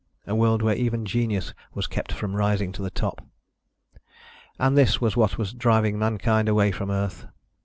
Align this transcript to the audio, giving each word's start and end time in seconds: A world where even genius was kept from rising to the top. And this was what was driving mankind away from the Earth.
A 0.25 0.33
world 0.33 0.63
where 0.63 0.73
even 0.75 1.05
genius 1.05 1.53
was 1.75 1.85
kept 1.85 2.11
from 2.11 2.35
rising 2.35 2.71
to 2.71 2.81
the 2.81 2.89
top. 2.89 3.23
And 4.57 4.75
this 4.75 4.99
was 4.99 5.15
what 5.15 5.37
was 5.37 5.53
driving 5.53 5.99
mankind 5.99 6.49
away 6.49 6.71
from 6.71 6.89
the 6.89 6.95
Earth. 6.95 7.27